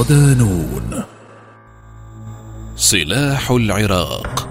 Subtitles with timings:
[0.00, 1.04] صدانون
[2.76, 4.48] سلاح العراق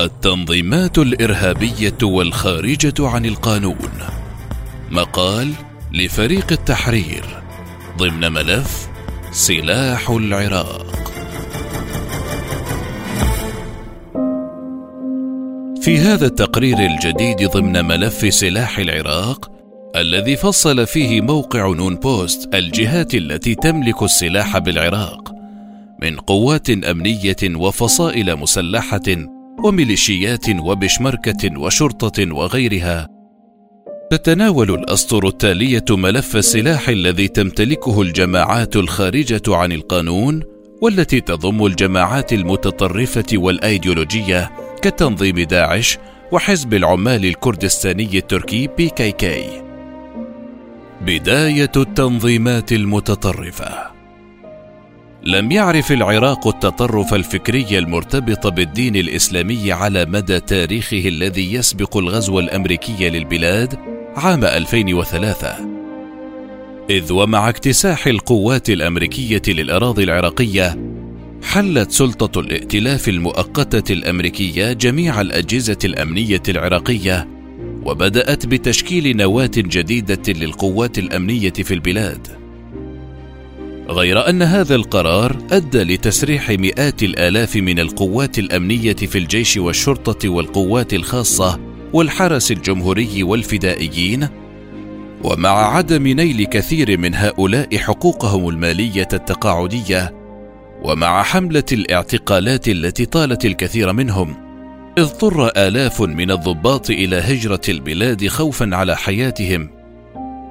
[0.00, 3.92] التنظيمات الإرهابية والخارجة عن القانون.
[4.90, 5.52] مقال
[5.92, 7.24] لفريق التحرير
[7.98, 8.88] ضمن ملف
[9.32, 11.12] سلاح العراق.
[15.82, 19.61] في هذا التقرير الجديد ضمن ملف سلاح العراق
[19.96, 25.32] الذي فصل فيه موقع نون بوست الجهات التي تملك السلاح بالعراق
[26.02, 29.02] من قوات أمنية وفصائل مسلحة
[29.64, 33.08] وميليشيات وبشمركة وشرطة وغيرها.
[34.10, 40.42] تتناول الأسطر التالية ملف السلاح الذي تمتلكه الجماعات الخارجة عن القانون
[40.82, 45.98] والتي تضم الجماعات المتطرفة والأيديولوجية كتنظيم داعش
[46.32, 49.71] وحزب العمال الكردستاني التركي بي كي كي.
[51.06, 53.92] بداية التنظيمات المتطرفة.
[55.24, 63.10] لم يعرف العراق التطرف الفكري المرتبط بالدين الإسلامي على مدى تاريخه الذي يسبق الغزو الأمريكي
[63.10, 63.78] للبلاد
[64.16, 65.54] عام 2003
[66.90, 70.78] إذ ومع اكتساح القوات الأمريكية للأراضي العراقية
[71.42, 77.28] حلت سلطة الائتلاف المؤقتة الأمريكية جميع الأجهزة الأمنية العراقية
[77.84, 82.42] وبدأت بتشكيل نواة جديدة للقوات الأمنية في البلاد.
[83.88, 90.94] غير أن هذا القرار أدى لتسريح مئات الآلاف من القوات الأمنية في الجيش والشرطة والقوات
[90.94, 91.60] الخاصة
[91.92, 94.28] والحرس الجمهوري والفدائيين
[95.24, 100.14] ومع عدم نيل كثير من هؤلاء حقوقهم المالية التقاعدية
[100.82, 104.41] ومع حملة الاعتقالات التي طالت الكثير منهم
[104.98, 109.70] اضطر آلاف من الضباط إلى هجرة البلاد خوفا على حياتهم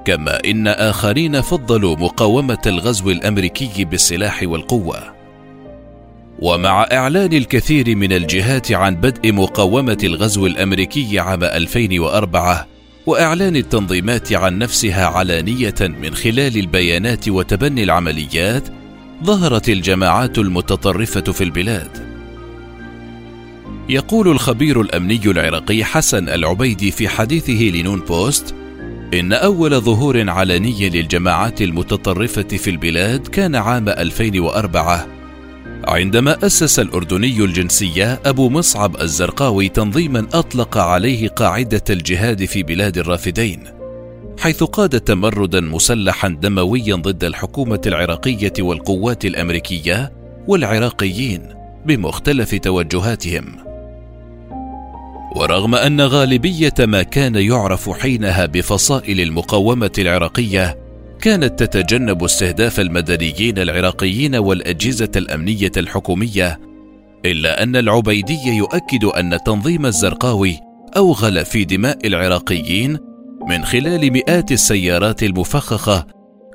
[0.04, 4.98] كما إن آخرين فضلوا مقاومة الغزو الأمريكي بالسلاح والقوة.
[6.38, 12.66] ومع إعلان الكثير من الجهات عن بدء مقاومة الغزو الأمريكي عام 2004
[13.06, 18.68] وإعلان التنظيمات عن نفسها علانية من خلال البيانات وتبني العمليات
[19.24, 22.11] ظهرت الجماعات المتطرفة في البلاد.
[23.88, 28.54] يقول الخبير الأمني العراقي حسن العبيدي في حديثه لنون بوست
[29.14, 35.06] إن أول ظهور علني للجماعات المتطرفة في البلاد كان عام 2004
[35.84, 43.64] عندما أسس الأردني الجنسية أبو مصعب الزرقاوي تنظيما أطلق عليه قاعدة الجهاد في بلاد الرافدين
[44.38, 50.12] حيث قاد تمردا مسلحا دمويا ضد الحكومة العراقية والقوات الأمريكية
[50.46, 51.48] والعراقيين
[51.86, 53.71] بمختلف توجهاتهم.
[55.36, 60.78] ورغم أن غالبية ما كان يعرف حينها بفصائل المقاومة العراقية
[61.20, 66.60] كانت تتجنب استهداف المدنيين العراقيين والأجهزة الأمنية الحكومية
[67.24, 70.58] إلا أن العبيدي يؤكد أن تنظيم الزرقاوي
[70.96, 72.98] اوغل في دماء العراقيين
[73.48, 76.06] من خلال مئات السيارات المفخخة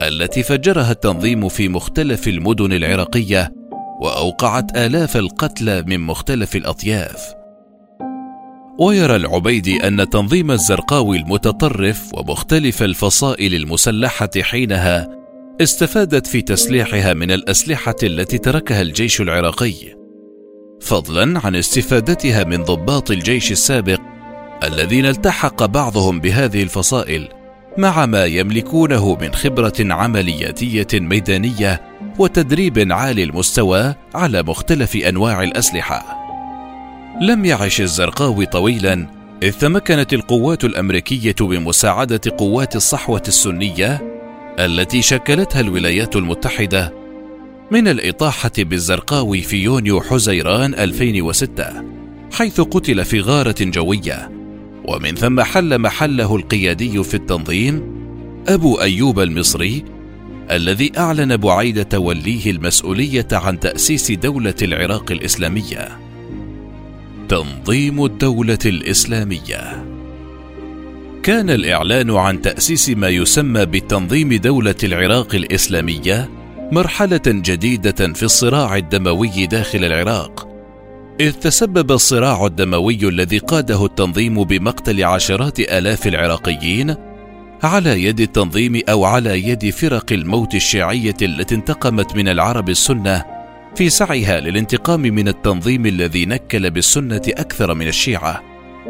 [0.01, 3.51] التي فجرها التنظيم في مختلف المدن العراقية
[4.01, 7.37] وأوقعت آلاف القتلى من مختلف الأطياف.
[8.79, 15.09] ويرى العبيدي أن تنظيم الزرقاوي المتطرف ومختلف الفصائل المسلحة حينها
[15.61, 19.73] استفادت في تسليحها من الأسلحة التي تركها الجيش العراقي،
[20.81, 23.99] فضلا عن استفادتها من ضباط الجيش السابق
[24.63, 27.27] الذين التحق بعضهم بهذه الفصائل
[27.77, 31.81] مع ما يملكونه من خبرة عملياتية ميدانية
[32.19, 36.26] وتدريب عالي المستوى على مختلف أنواع الأسلحة.
[37.21, 39.07] لم يعش الزرقاوي طويلا
[39.43, 44.01] إذ تمكنت القوات الأمريكية بمساعدة قوات الصحوة السنية
[44.59, 46.93] التي شكلتها الولايات المتحدة
[47.71, 51.83] من الإطاحة بالزرقاوي في يونيو حزيران 2006
[52.33, 54.31] حيث قتل في غارة جوية.
[54.85, 57.83] ومن ثم حل محله القيادي في التنظيم
[58.47, 59.85] أبو أيوب المصري
[60.51, 66.06] الذي أعلن بعيد توليه المسؤولية عن تأسيس دولة العراق الإسلامية.
[67.29, 69.85] تنظيم الدولة الإسلامية.
[71.23, 76.29] كان الإعلان عن تأسيس ما يسمى بتنظيم دولة العراق الإسلامية
[76.71, 80.47] مرحلة جديدة في الصراع الدموي داخل العراق.
[81.19, 86.95] إذ تسبب الصراع الدموي الذي قاده التنظيم بمقتل عشرات آلاف العراقيين
[87.63, 93.36] على يد التنظيم أو على يد فرق الموت الشيعية التي انتقمت من العرب السنة
[93.77, 98.43] في سعيها للانتقام من التنظيم الذي نكل بالسنة أكثر من الشيعة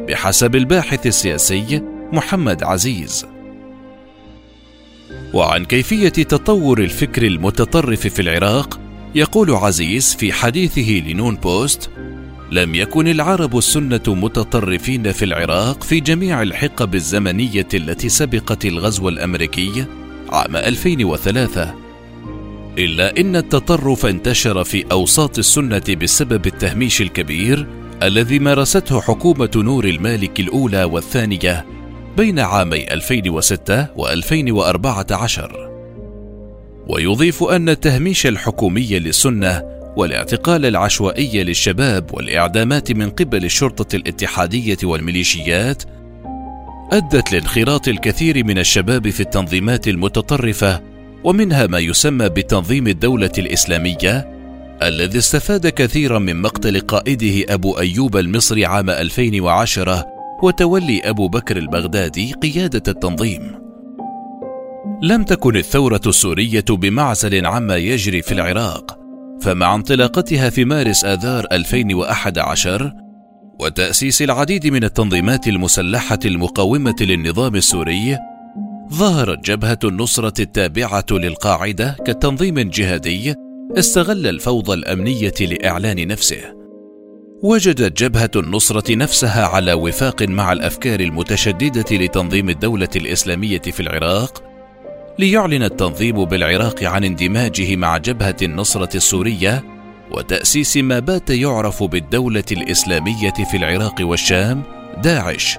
[0.08, 1.82] بحسب الباحث السياسي
[2.14, 3.26] محمد عزيز.
[5.34, 8.80] وعن كيفية تطور الفكر المتطرف في العراق
[9.16, 11.90] يقول عزيز في حديثه لنون بوست
[12.52, 19.86] لم يكن العرب السنة متطرفين في العراق في جميع الحقب الزمنية التي سبقت الغزو الأمريكي
[20.30, 21.87] عام 2003
[22.78, 27.68] إلا إن التطرف انتشر في أوساط السنة بسبب التهميش الكبير
[28.04, 31.66] الذي مارسته حكومة نور المالك الأولى والثانية
[32.18, 35.42] بين عامي 2006 و2014
[36.88, 39.64] ويضيف أن التهميش الحكومي للسنة
[39.96, 45.84] والاعتقال العشوائي للشباب والإعدامات من قبل الشرطة الاتحادية والميليشيات
[46.92, 50.97] أدت لانخراط الكثير من الشباب في التنظيمات المتطرفة
[51.28, 54.28] ومنها ما يسمى بتنظيم الدولة الإسلامية
[54.84, 60.06] الذي استفاد كثيرا من مقتل قائده أبو أيوب المصري عام 2010
[60.44, 63.42] وتولي أبو بكر البغدادي قيادة التنظيم.
[65.02, 69.00] لم تكن الثورة السورية بمعزل عما يجري في العراق،
[69.42, 72.94] فمع انطلاقتها في مارس آذار 2011
[73.60, 78.18] وتأسيس العديد من التنظيمات المسلحة المقاومة للنظام السوري،
[78.94, 83.36] ظهرت جبهة النصرة التابعة للقاعدة كتنظيم جهادي
[83.78, 86.58] استغل الفوضى الأمنية لإعلان نفسه.
[87.44, 94.44] وجدت جبهة النصرة نفسها على وفاق مع الأفكار المتشددة لتنظيم الدولة الإسلامية في العراق،
[95.20, 99.64] ليعلن التنظيم بالعراق عن اندماجه مع جبهة النصرة السورية
[100.12, 104.64] وتأسيس ما بات يعرف بالدولة الإسلامية في العراق والشام
[105.04, 105.58] داعش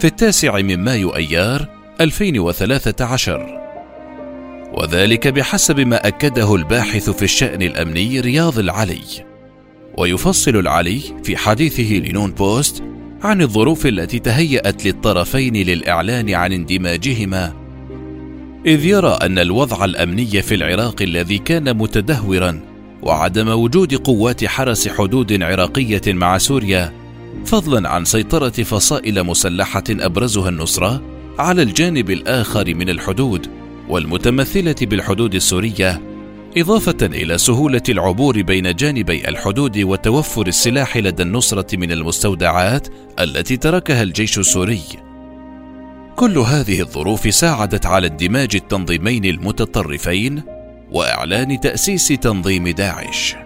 [0.00, 3.58] في التاسع من مايو أيار 2013
[4.72, 9.28] وذلك بحسب ما أكده الباحث في الشأن الأمني رياض العلي.
[9.98, 12.82] ويفصل العلي في حديثه لنون بوست
[13.22, 17.52] عن الظروف التي تهيأت للطرفين للإعلان عن اندماجهما
[18.66, 22.60] إذ يرى أن الوضع الأمني في العراق الذي كان متدهورا
[23.02, 26.92] وعدم وجود قوات حرس حدود عراقية مع سوريا
[27.46, 33.50] فضلا عن سيطرة فصائل مسلحة أبرزها النصرة على الجانب الآخر من الحدود
[33.88, 36.02] والمتمثلة بالحدود السورية
[36.56, 42.88] إضافة إلى سهولة العبور بين جانبي الحدود وتوفر السلاح لدى النصرة من المستودعات
[43.20, 44.82] التي تركها الجيش السوري.
[46.16, 50.42] كل هذه الظروف ساعدت على اندماج التنظيمين المتطرفين
[50.90, 53.36] وإعلان تأسيس تنظيم داعش.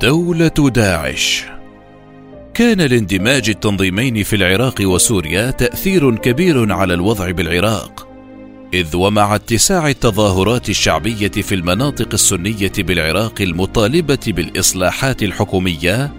[0.00, 1.57] دولة داعش
[2.58, 8.08] كان لاندماج التنظيمين في العراق وسوريا تأثير كبير على الوضع بالعراق.
[8.74, 16.12] إذ ومع اتساع التظاهرات الشعبية في المناطق السنية بالعراق المطالبة بالإصلاحات الحكومية،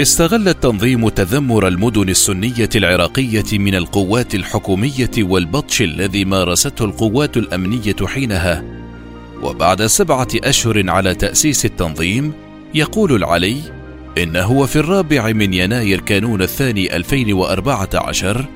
[0.00, 8.64] استغل التنظيم تذمر المدن السنية العراقية من القوات الحكومية والبطش الذي مارسته القوات الأمنية حينها.
[9.42, 12.32] وبعد سبعة أشهر على تأسيس التنظيم،
[12.74, 13.81] يقول العلي:
[14.18, 18.46] إنه في الرابع من يناير كانون الثاني 2014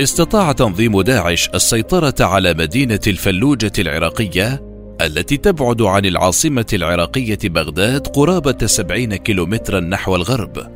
[0.00, 4.62] استطاع تنظيم داعش السيطرة على مدينة الفلوجة العراقية
[5.00, 10.70] التي تبعد عن العاصمة العراقية بغداد قرابة سبعين كيلومترا نحو الغرب.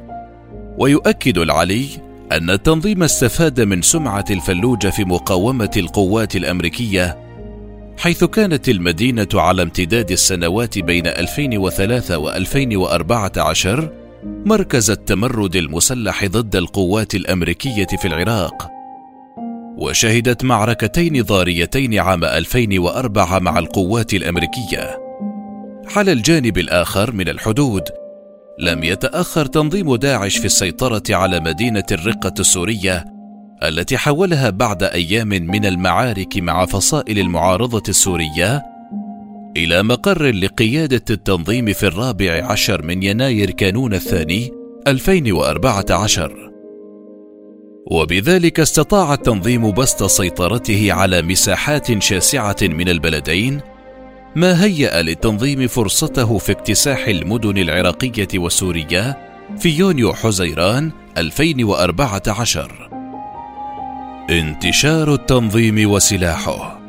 [0.78, 1.86] ويؤكد العلي
[2.32, 7.23] أن التنظيم استفاد من سمعة الفلوجة في مقاومة القوات الأمريكية
[7.98, 13.92] حيث كانت المدينة على امتداد السنوات بين 2003 و 2014
[14.24, 18.70] مركز التمرد المسلح ضد القوات الأمريكية في العراق
[19.78, 24.98] وشهدت معركتين ضاريتين عام 2004 مع القوات الأمريكية.
[25.96, 27.82] على الجانب الآخر من الحدود،
[28.58, 33.13] لم يتأخر تنظيم داعش في السيطرة على مدينة الرقة السورية
[33.62, 38.62] التي حولها بعد أيام من المعارك مع فصائل المعارضة السورية
[39.56, 44.50] إلى مقر لقيادة التنظيم في الرابع عشر من يناير كانون الثاني
[44.86, 46.50] 2014
[47.90, 53.60] وبذلك استطاع التنظيم بسط سيطرته على مساحات شاسعة من البلدين
[54.36, 59.18] ما هيأ للتنظيم فرصته في اكتساح المدن العراقية والسورية
[59.58, 62.93] في يونيو حزيران 2014
[64.30, 66.80] انتشار التنظيم وسلاحه.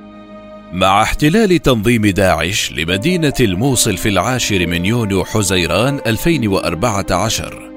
[0.74, 7.72] مع احتلال تنظيم داعش لمدينة الموصل في العاشر من يونيو حزيران 2014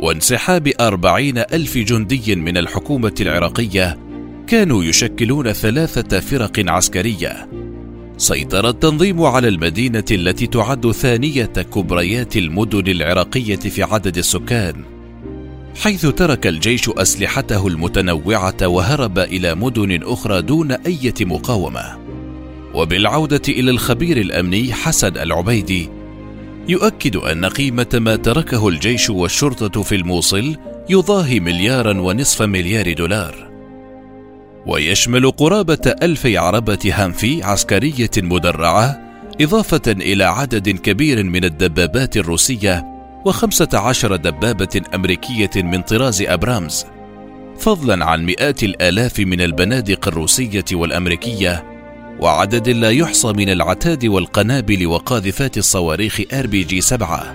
[0.00, 3.98] وانسحاب أربعين ألف جندي من الحكومة العراقية
[4.46, 7.48] كانوا يشكلون ثلاثة فرق عسكرية.
[8.16, 15.01] سيطر التنظيم على المدينة التي تعد ثانية كبريات المدن العراقية في عدد السكان.
[15.80, 21.98] حيث ترك الجيش أسلحته المتنوعة وهرب إلى مدن أخرى دون أي مقاومة.
[22.74, 25.88] وبالعودة إلى الخبير الأمني حسن العبيدي
[26.68, 30.56] يؤكد أن قيمة ما تركه الجيش والشرطة في الموصل
[30.90, 33.52] يضاهي مليارا ونصف مليار دولار.
[34.66, 39.00] ويشمل قرابة ألف عربة هامفي عسكرية مدرعة
[39.40, 42.91] إضافة إلى عدد كبير من الدبابات الروسية
[43.24, 46.86] وخمسة عشر دبابة أمريكية من طراز أبرامز.
[47.58, 51.64] فضلا عن مئات الآلاف من البنادق الروسية والأمريكية
[52.20, 57.34] وعدد لا يحصى من العتاد والقنابل وقاذفات الصواريخ RPG 7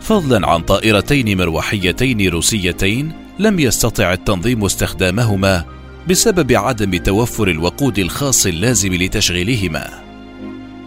[0.00, 5.64] فضلا عن طائرتين مروحيتين روسيتين لم يستطع التنظيم استخدامهما
[6.08, 9.90] بسبب عدم توفر الوقود الخاص اللازم لتشغيلهما.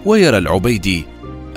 [0.06, 1.06] ويرى العبيدي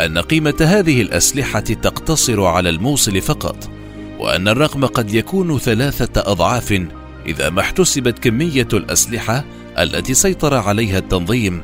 [0.01, 3.71] أن قيمة هذه الأسلحة تقتصر على الموصل فقط
[4.19, 6.83] وأن الرقم قد يكون ثلاثة أضعاف
[7.27, 9.45] إذا ما احتسبت كمية الأسلحة
[9.79, 11.63] التي سيطر عليها التنظيم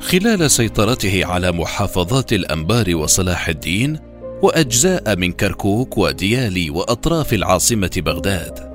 [0.00, 3.98] خلال سيطرته على محافظات الأنبار وصلاح الدين
[4.42, 8.74] وأجزاء من كركوك وديالي وأطراف العاصمة بغداد.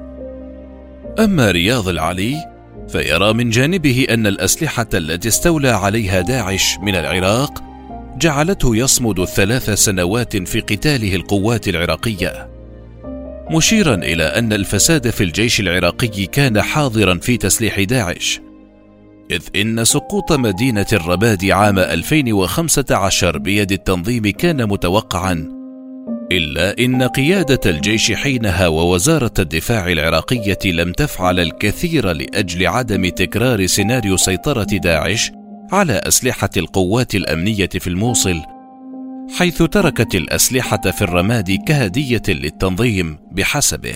[1.19, 2.35] أما رياض العلي
[2.87, 7.68] فيرى من جانبه أن الأسلحة التي استولى عليها داعش من العراق
[8.19, 12.49] جعلته يصمد ثلاث سنوات في قتاله القوات العراقية
[13.51, 18.39] مشيرا إلى أن الفساد في الجيش العراقي كان حاضرا في تسليح داعش
[19.31, 25.59] إذ إن سقوط مدينة الرباد عام 2015 بيد التنظيم كان متوقعا
[26.31, 34.17] إلا إن قيادة الجيش حينها ووزارة الدفاع العراقية لم تفعل الكثير لأجل عدم تكرار سيناريو
[34.17, 35.31] سيطرة داعش
[35.71, 38.41] على أسلحة القوات الأمنية في الموصل
[39.37, 43.95] حيث تركت الأسلحة في الرماد كهدية للتنظيم بحسبه.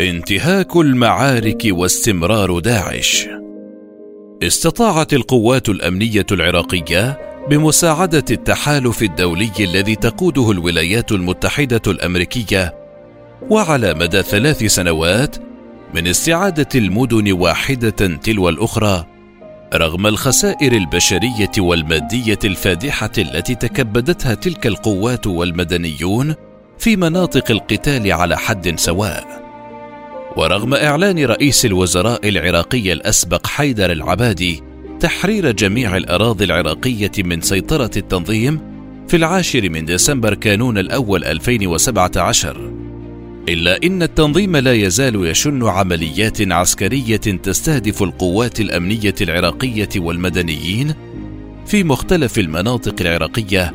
[0.00, 3.28] انتهاك المعارك واستمرار داعش.
[4.42, 7.18] استطاعت القوات الأمنية العراقية
[7.50, 12.74] بمساعدة التحالف الدولي الذي تقوده الولايات المتحدة الأمريكية
[13.50, 15.36] وعلى مدى ثلاث سنوات
[15.94, 19.15] من استعادة المدن واحدة تلو الأخرى
[19.74, 26.34] رغم الخسائر البشرية والمادية الفادحة التي تكبدتها تلك القوات والمدنيون
[26.78, 29.46] في مناطق القتال على حد سواء.
[30.36, 34.62] ورغم إعلان رئيس الوزراء العراقي الأسبق حيدر العبادي
[35.00, 38.60] تحرير جميع الأراضي العراقية من سيطرة التنظيم
[39.08, 42.85] في العاشر من ديسمبر كانون الأول 2017
[43.48, 50.94] إلا إن التنظيم لا يزال يشن عمليات عسكرية تستهدف القوات الأمنية العراقية والمدنيين
[51.66, 53.74] في مختلف المناطق العراقية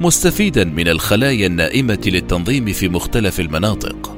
[0.00, 4.16] مستفيدا من الخلايا النائمة للتنظيم في مختلف المناطق.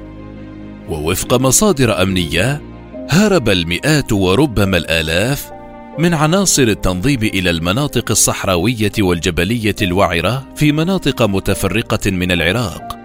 [0.88, 2.62] ووفق مصادر أمنية
[3.10, 5.50] هرب المئات وربما الآلاف
[5.98, 12.97] من عناصر التنظيم إلى المناطق الصحراوية والجبلية الوعرة في مناطق متفرقة من العراق.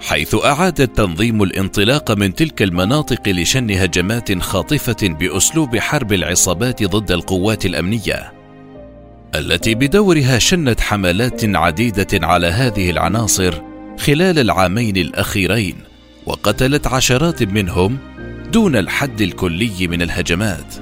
[0.00, 7.66] حيث أعاد التنظيم الانطلاق من تلك المناطق لشن هجمات خاطفة بأسلوب حرب العصابات ضد القوات
[7.66, 8.32] الأمنية
[9.34, 13.54] التي بدورها شنت حملات عديدة على هذه العناصر
[13.98, 15.76] خلال العامين الأخيرين
[16.26, 17.98] وقتلت عشرات منهم
[18.52, 20.74] دون الحد الكلي من الهجمات.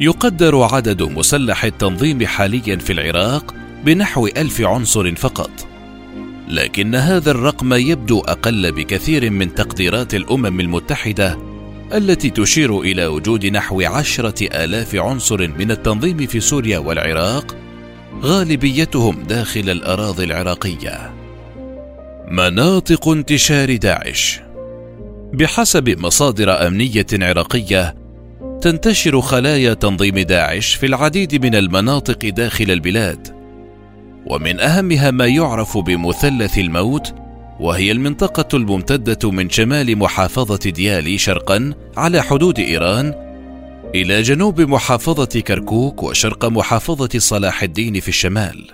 [0.00, 3.54] يقدر عدد مسلح التنظيم حاليا في العراق
[3.84, 5.73] بنحو ألف عنصر فقط.
[6.48, 11.38] لكن هذا الرقم يبدو أقل بكثير من تقديرات الأمم المتحدة
[11.94, 17.56] التي تشير إلى وجود نحو عشرة آلاف عنصر من التنظيم في سوريا والعراق
[18.22, 21.14] غالبيتهم داخل الأراضي العراقية.
[22.28, 24.40] مناطق انتشار داعش.
[25.32, 27.94] بحسب مصادر أمنية عراقية
[28.60, 33.43] تنتشر خلايا تنظيم داعش في العديد من المناطق داخل البلاد.
[34.26, 37.14] ومن أهمها ما يعرف بمثلث الموت
[37.60, 43.14] وهي المنطقة الممتدة من شمال محافظة ديالي شرقا على حدود إيران
[43.94, 48.66] إلى جنوب محافظة كركوك وشرق محافظة صلاح الدين في الشمال.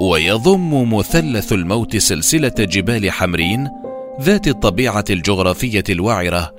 [0.00, 3.68] ويضم مثلث الموت سلسلة جبال حمرين
[4.20, 6.54] ذات الطبيعة الجغرافية الوعرة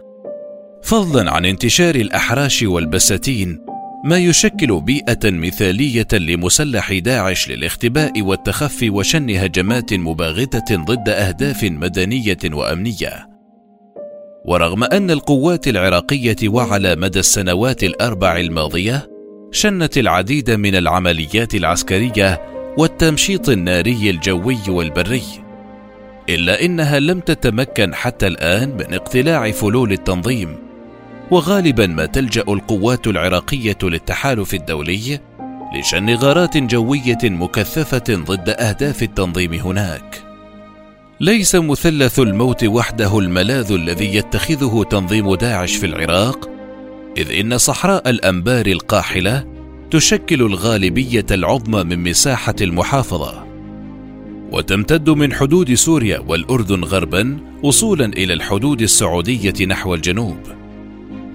[0.83, 3.65] فضلا عن انتشار الأحراش والبساتين
[4.05, 13.29] ما يشكل بيئة مثالية لمسلح داعش للاختباء والتخفي وشن هجمات مباغتة ضد أهداف مدنية وأمنية.
[14.45, 19.09] ورغم أن القوات العراقية وعلى مدى السنوات الأربع الماضية
[19.51, 22.41] شنت العديد من العمليات العسكرية
[22.77, 25.23] والتمشيط الناري الجوي والبري.
[26.29, 30.64] إلا إنها لم تتمكن حتى الآن من اقتلاع فلول التنظيم.
[31.31, 35.19] وغالبا ما تلجأ القوات العراقية للتحالف الدولي
[35.79, 40.23] لشن غارات جوية مكثفة ضد أهداف التنظيم هناك.
[41.19, 46.49] ليس مثلث الموت وحده الملاذ الذي يتخذه تنظيم داعش في العراق
[47.17, 49.45] إذ إن صحراء الأنبار القاحلة
[49.91, 53.45] تشكل الغالبية العظمى من مساحة المحافظة.
[54.51, 60.64] وتمتد من حدود سوريا والأردن غربا وصولا إلى الحدود السعودية نحو الجنوب.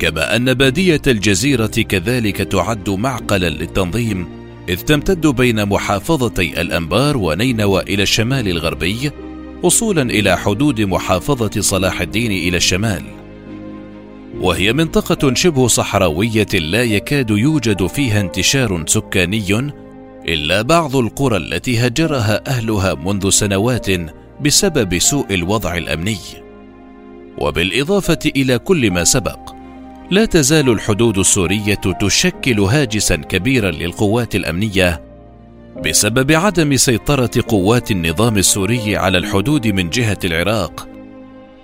[0.00, 4.28] كما أن بادية الجزيرة كذلك تعد معقلا للتنظيم
[4.68, 9.10] إذ تمتد بين محافظتي الأنبار ونينوى إلى الشمال الغربي
[9.62, 13.02] وصولا إلى حدود محافظة صلاح الدين إلى الشمال.
[14.40, 19.72] وهي منطقة شبه صحراوية لا يكاد يوجد فيها انتشار سكاني
[20.28, 23.86] إلا بعض القرى التي هجرها أهلها منذ سنوات
[24.40, 26.18] بسبب سوء الوضع الأمني.
[27.38, 29.59] وبالإضافة إلى كل ما سبق
[30.10, 35.02] لا تزال الحدود السورية تشكل هاجسا كبيرا للقوات الأمنية
[35.84, 40.88] بسبب عدم سيطرة قوات النظام السوري على الحدود من جهة العراق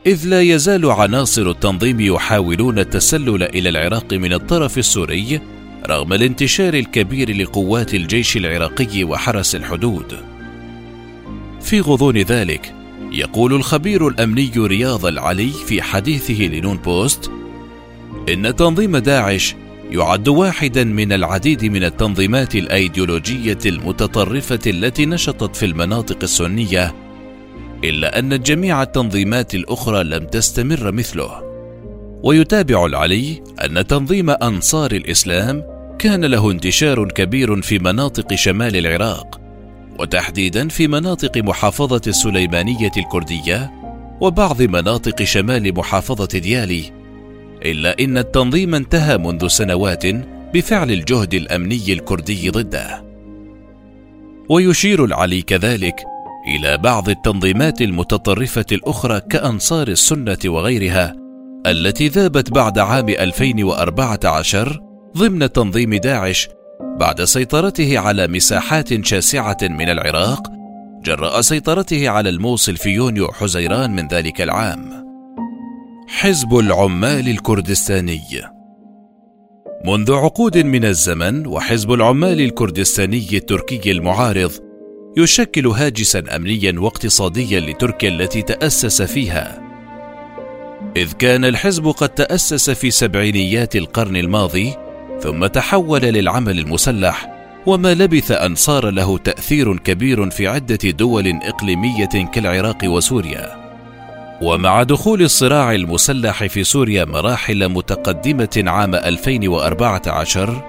[0.07, 5.41] إذ لا يزال عناصر التنظيم يحاولون التسلل إلى العراق من الطرف السوري
[5.87, 10.17] رغم الانتشار الكبير لقوات الجيش العراقي وحرس الحدود.
[11.61, 12.75] في غضون ذلك
[13.13, 17.31] يقول الخبير الأمني رياض العلي في حديثه لنون بوست
[18.29, 19.55] إن تنظيم داعش
[19.91, 26.95] يعد واحدا من العديد من التنظيمات الأيديولوجية المتطرفة التي نشطت في المناطق السنية
[27.85, 31.43] إلا أن جميع التنظيمات الأخرى لم تستمر مثله.
[32.23, 35.65] ويتابع العلي أن تنظيم أنصار الإسلام
[35.99, 39.41] كان له انتشار كبير في مناطق شمال العراق
[39.99, 43.73] وتحديدا في مناطق محافظة السليمانية الكردية
[44.21, 46.96] وبعض مناطق شمال محافظة ديالي.
[47.71, 50.07] إلا إن التنظيم انتهى منذ سنوات
[50.55, 53.05] بفعل الجهد الأمني الكردي ضده.
[54.49, 56.05] ويشير العلي كذلك
[56.49, 61.17] إلى بعض التنظيمات المتطرفة الأخرى كأنصار السنة وغيرها
[61.67, 64.81] التي ذابت بعد عام 2014
[65.17, 66.49] ضمن تنظيم داعش
[66.81, 70.53] بعد سيطرته على مساحات شاسعة من العراق
[71.05, 75.06] جراء سيطرته على الموصل في يونيو حزيران من ذلك العام.
[76.09, 78.21] حزب العمال الكردستاني.
[79.85, 84.53] منذ عقود من الزمن وحزب العمال الكردستاني التركي المعارض
[85.17, 89.63] يشكل هاجسا امنيا واقتصاديا لتركيا التي تأسس فيها.
[90.97, 94.75] إذ كان الحزب قد تأسس في سبعينيات القرن الماضي
[95.21, 102.31] ثم تحول للعمل المسلح وما لبث أن صار له تأثير كبير في عدة دول إقليمية
[102.33, 103.66] كالعراق وسوريا.
[104.43, 110.63] ومع دخول الصراع المسلح في سوريا مراحل متقدمة عام 2014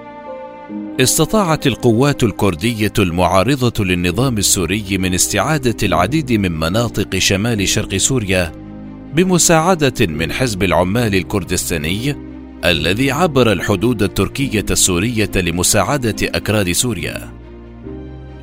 [1.00, 8.52] استطاعت القوات الكردية المعارضة للنظام السوري من استعادة العديد من مناطق شمال شرق سوريا
[9.14, 12.16] بمساعدة من حزب العمال الكردستاني
[12.64, 17.32] الذي عبر الحدود التركية السورية لمساعدة أكراد سوريا.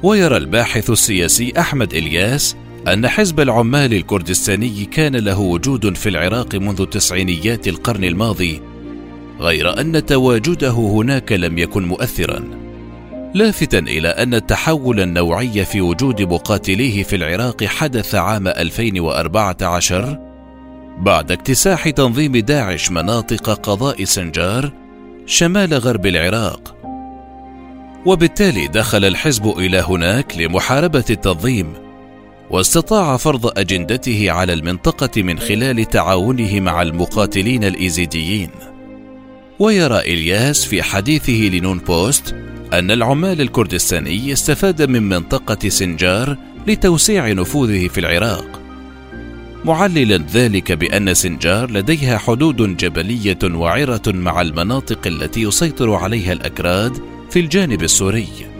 [0.03, 2.55] ويرى الباحث السياسي أحمد إلياس
[2.87, 8.61] أن حزب العمال الكردستاني كان له وجود في العراق منذ تسعينيات القرن الماضي
[9.39, 12.43] غير أن تواجده هناك لم يكن مؤثرا.
[13.33, 20.19] لافتا إلى أن التحول النوعي في وجود مقاتليه في العراق حدث عام 2014
[20.99, 24.71] بعد اكتساح تنظيم داعش مناطق قضاء سنجار
[25.25, 26.75] شمال غرب العراق.
[28.05, 31.84] وبالتالي دخل الحزب إلى هناك لمحاربة التنظيم.
[32.49, 38.49] واستطاع فرض أجندته على المنطقة من خلال تعاونه مع المقاتلين الإيزيديين.
[39.59, 42.35] ويرى إلياس في حديثه لنون بوست
[42.73, 48.61] أن العمال الكردستاني استفاد من منطقة سنجار لتوسيع نفوذه في العراق.
[49.65, 56.97] معللا ذلك بأن سنجار لديها حدود جبلية وعرة مع المناطق التي يسيطر عليها الأكراد
[57.29, 58.54] في الجانب السوري.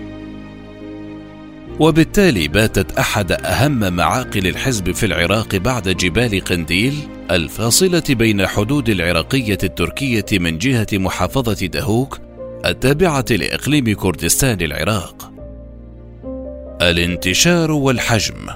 [1.80, 6.94] وبالتالي باتت أحد أهم معاقل الحزب في العراق بعد جبال قنديل
[7.32, 12.20] الفاصلة بين الحدود العراقية التركية من جهة محافظة دهوك
[12.66, 15.32] التابعة لإقليم كردستان العراق.
[16.82, 18.48] الانتشار والحجم.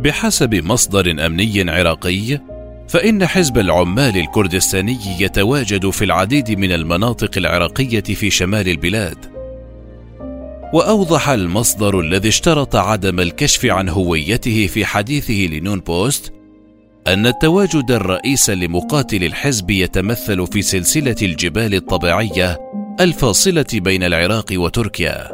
[0.00, 2.40] بحسب مصدر أمني عراقي
[2.88, 9.29] فإن حزب العمال الكردستاني يتواجد في العديد من المناطق العراقية في شمال البلاد.
[10.72, 16.32] وأوضح المصدر الذي اشترط عدم الكشف عن هويته في حديثه لنون بوست
[17.06, 22.58] أن التواجد الرئيس لمقاتل الحزب يتمثل في سلسلة الجبال الطبيعية
[23.00, 25.28] الفاصلة بين العراق وتركيا.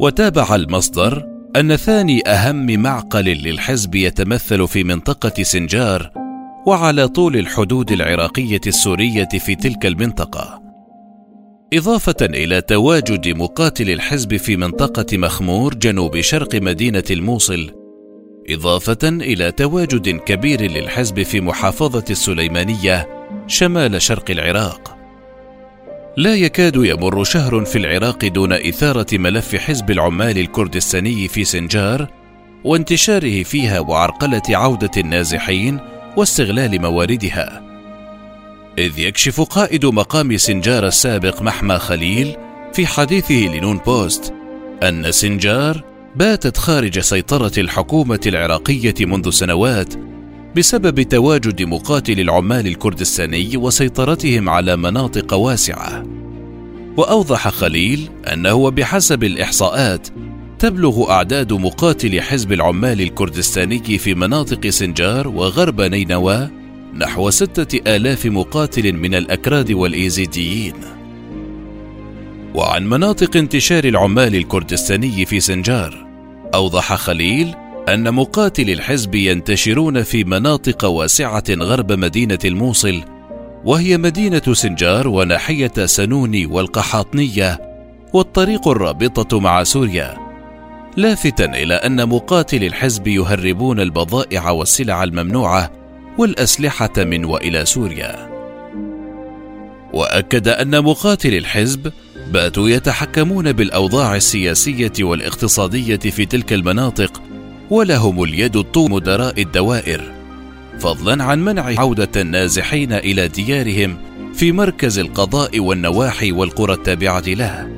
[0.00, 6.10] وتابع المصدر أن ثاني أهم معقل للحزب يتمثل في منطقة سنجار
[6.66, 10.63] وعلى طول الحدود العراقية السورية في تلك المنطقة.
[11.74, 17.70] إضافة إلى تواجد مقاتل الحزب في منطقة مخمور جنوب شرق مدينة الموصل،
[18.50, 23.08] إضافة إلى تواجد كبير للحزب في محافظة السليمانية
[23.46, 24.96] شمال شرق العراق.
[26.16, 32.08] لا يكاد يمر شهر في العراق دون إثارة ملف حزب العمال الكردستاني في سنجار
[32.64, 35.78] وانتشاره فيها وعرقلة عودة النازحين
[36.16, 37.73] واستغلال مواردها.
[38.78, 42.36] إذ يكشف قائد مقام سنجار السابق محمى خليل
[42.72, 44.34] في حديثه لنون بوست
[44.82, 45.84] أن سنجار
[46.16, 49.94] باتت خارج سيطرة الحكومة العراقية منذ سنوات
[50.56, 56.02] بسبب تواجد مقاتل العمال الكردستاني وسيطرتهم على مناطق واسعة.
[56.96, 60.08] وأوضح خليل أنه بحسب الإحصاءات
[60.58, 66.63] تبلغ أعداد مقاتلي حزب العمال الكردستاني في مناطق سنجار وغرب نينوى
[66.98, 70.74] نحو ستة آلاف مقاتل من الأكراد والإيزيديين.
[72.54, 76.06] وعن مناطق انتشار العمال الكردستاني في سنجار
[76.54, 77.54] أوضح خليل
[77.88, 83.02] أن مقاتلي الحزب ينتشرون في مناطق واسعة غرب مدينة الموصل
[83.64, 87.60] وهي مدينة سنجار وناحية سنوني والقحاطنية
[88.12, 90.16] والطريق الرابطة مع سوريا.
[90.96, 95.83] لافتا إلى أن مقاتلي الحزب يهربون البضائع والسلع الممنوعة
[96.18, 98.30] والأسلحة من وإلى سوريا
[99.92, 101.92] وأكد أن مقاتلي الحزب
[102.32, 107.22] باتوا يتحكمون بالأوضاع السياسية والاقتصادية في تلك المناطق
[107.70, 110.12] ولهم اليد الطول مدراء الدوائر
[110.78, 113.96] فضلا عن منع عودة النازحين إلى ديارهم
[114.34, 117.68] في مركز القضاء والنواحي والقرى التابعة له.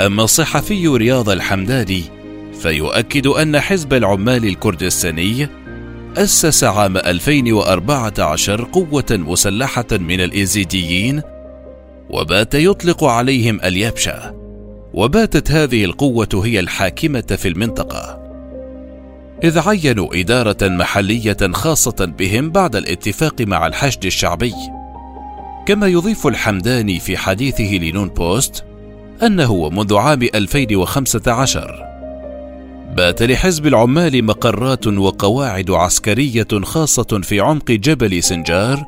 [0.00, 2.02] أما الصحفي رياض الحمداني
[2.60, 5.48] فيؤكد أن حزب العمال الكردستاني
[6.16, 11.22] أسس عام 2014 قوة مسلحة من الإيزيديين
[12.10, 14.34] وبات يطلق عليهم اليبشة
[14.94, 18.22] وباتت هذه القوة هي الحاكمة في المنطقة.
[19.44, 24.54] إذ عينوا إدارة محلية خاصة بهم بعد الاتفاق مع الحشد الشعبي.
[25.66, 28.64] كما يضيف الحمداني في حديثه لنون بوست
[29.22, 31.95] أنه منذ عام 2015
[32.96, 38.84] بات لحزب العمال مقرات وقواعد عسكرية خاصة في عمق جبل سنجار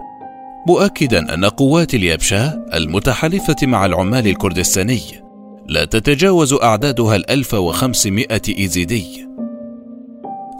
[0.68, 5.00] مؤكدا أن قوات اليابشة المتحالفة مع العمال الكردستاني
[5.66, 9.28] لا تتجاوز أعدادها الألف وخمسمائة إيزيدي.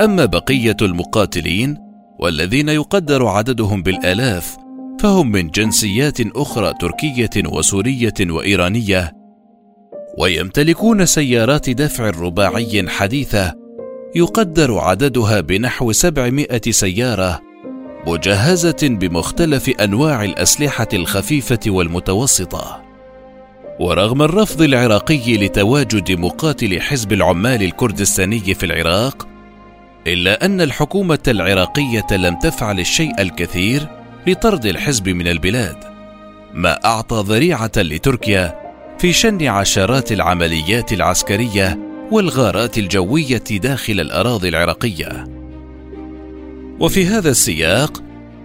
[0.01, 1.77] أما بقية المقاتلين
[2.19, 4.57] والذين يقدر عددهم بالآلاف
[5.01, 9.18] فهم من جنسيات أخرى تركية وسورية وإيرانية
[10.19, 13.55] ويمتلكون سيارات دفع رباعي حديثة
[14.15, 17.41] يقدر عددها بنحو 700 سيارة
[18.07, 22.83] مجهزة بمختلف أنواع الأسلحة الخفيفة والمتوسطة.
[23.81, 29.29] ورغم الرفض العراقي لتواجد مقاتل حزب العمال الكردستاني في العراق،
[30.07, 33.89] إلا أن الحكومة العراقية لم تفعل الشيء الكثير
[34.27, 35.77] لطرد الحزب من البلاد،
[36.55, 38.68] ما أعطى ذريعة لتركيا
[38.99, 41.79] في شن عشرات العمليات العسكرية
[42.11, 45.25] والغارات الجوية داخل الأراضي العراقية.
[46.81, 48.03] وفي هذا السياق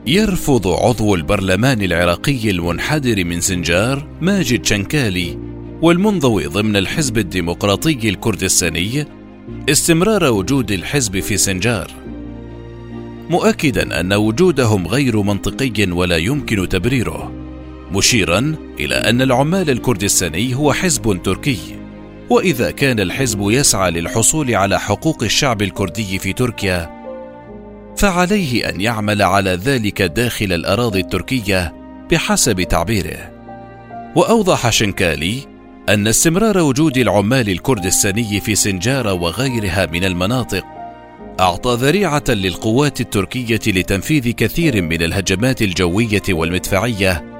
[0.07, 5.37] يرفض عضو البرلمان العراقي المنحدر من سنجار ماجد شنكالي
[5.81, 9.05] والمنضوي ضمن الحزب الديمقراطي الكردستاني
[9.69, 11.91] استمرار وجود الحزب في سنجار
[13.29, 17.42] مؤكدا أن وجودهم غير منطقي ولا يمكن تبريره
[17.93, 21.59] مشيرا إلى أن العمال الكردستاني هو حزب تركي.
[22.29, 27.03] وإذا كان الحزب يسعى للحصول على حقوق الشعب الكردي في تركيا
[27.97, 31.73] فعليه أن يعمل على ذلك داخل الأراضي التركية
[32.11, 33.31] بحسب تعبيره.
[34.15, 35.39] وأوضح شنكالي
[35.89, 40.63] أن استمرار وجود العمال الكردستاني في سنجار وغيرها من المناطق
[41.39, 47.32] أعطى ذريعة للقوات التركية لتنفيذ كثير من الهجمات الجوية والمدفعية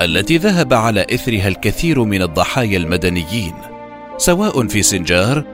[0.00, 3.52] التي ذهب على إثرها الكثير من الضحايا المدنيين
[4.16, 5.44] سواء في سنجار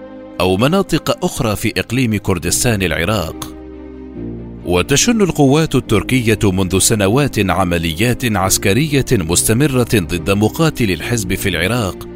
[0.40, 3.55] أو مناطق أخرى في إقليم كردستان العراق.
[4.66, 12.09] وتشن القوات التركية منذ سنوات عمليات عسكرية مستمرة ضد مقاتل الحزب في العراق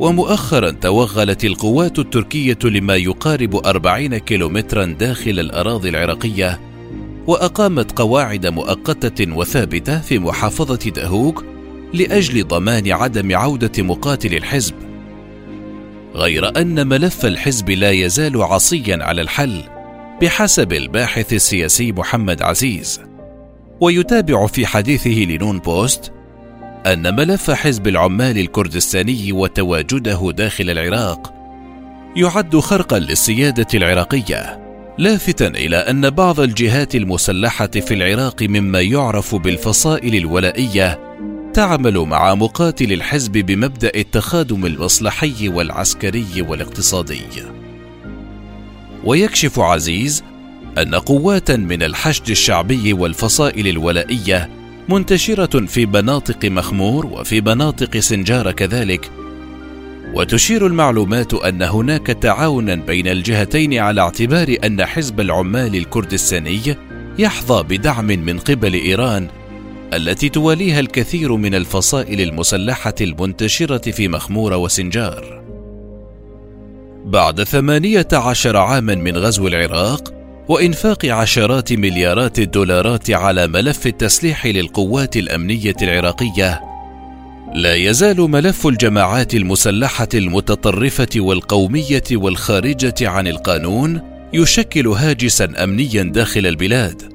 [0.00, 6.60] ومؤخرا توغلت القوات التركية لما يقارب أربعين كيلومترا داخل الأراضي العراقية
[7.26, 11.53] وأقامت قواعد مؤقتة وثابتة في محافظة دهوك
[11.94, 14.74] لأجل ضمان عدم عودة مقاتل الحزب
[16.14, 19.62] غير أن ملف الحزب لا يزال عصيا على الحل
[20.22, 23.00] بحسب الباحث السياسي محمد عزيز.
[23.80, 26.12] ويتابع في حديثه لنون بوست
[26.86, 31.34] أن ملف حزب العمال الكردستاني وتواجده داخل العراق
[32.16, 34.60] يعد خرقا للسيادة العراقية
[34.98, 41.03] لافتا إلى أن بعض الجهات المسلحة في العراق مما يعرف بالفصائل الولائية
[41.54, 47.22] تعمل مع مقاتل الحزب بمبدأ التخادم المصلحي والعسكري والاقتصادي.
[49.04, 50.24] ويكشف عزيز
[50.78, 54.48] أن قوات من الحشد الشعبي والفصائل الولائية
[54.88, 59.10] منتشرة في مناطق مخمور وفي مناطق سنجار كذلك.
[60.14, 66.76] وتشير المعلومات أن هناك تعاونا بين الجهتين على اعتبار أن حزب العمال الكردستاني
[67.18, 69.28] يحظى بدعم من قبل إيران
[69.92, 75.44] التي تواليها الكثير من الفصائل المسلحة المنتشرة في مخمور وسنجار.
[77.04, 80.14] بعد ثمانية عشر عاما من غزو العراق
[80.48, 86.60] وإنفاق عشرات مليارات الدولارات على ملف التسليح للقوات الأمنية العراقية
[87.54, 94.00] لا يزال ملف الجماعات المسلحة المتطرفة والقومية والخارجة عن القانون
[94.32, 97.13] يشكل هاجسا امنيا داخل البلاد.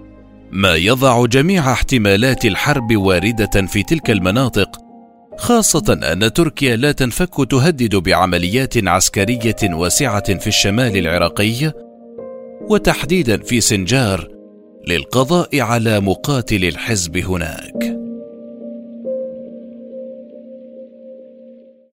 [0.52, 4.78] ما يضع جميع احتمالات الحرب واردة في تلك المناطق
[5.38, 11.72] خاصة أن تركيا لا تنفك تهدد بعمليات عسكرية واسعة في الشمال العراقي
[12.70, 14.28] وتحديدا في سنجار
[14.88, 17.99] للقضاء على مقاتل الحزب هناك.